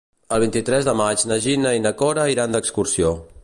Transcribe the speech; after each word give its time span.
El 0.35 0.39
vint-i-tres 0.43 0.87
de 0.87 0.95
maig 1.01 1.25
na 1.33 1.39
Gina 1.45 1.75
i 1.79 1.83
na 1.87 1.93
Cora 2.03 2.27
iran 2.37 2.59
d'excursió. 2.59 3.17